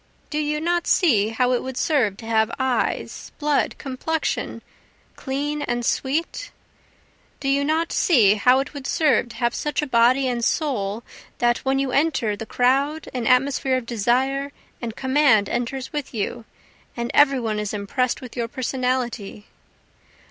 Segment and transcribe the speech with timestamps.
[0.31, 4.63] do you not see how it would serve to have eyes, blood, complexion,
[5.15, 6.49] clean and sweet?
[7.39, 11.03] Do you not see how it would serve to have such a body and soul
[11.37, 14.51] that when you enter the crowd an atmosphere of desire
[14.81, 16.45] and command enters with you,
[16.97, 19.45] and every one is impress'd with your Personality?